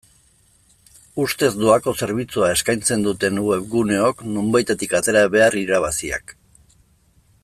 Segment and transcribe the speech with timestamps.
[1.23, 6.35] Ustez doako zerbitzua eskaitzen duten webguneok nonbaitetik atera behar irabaziak.